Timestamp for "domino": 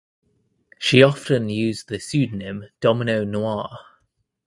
2.79-3.23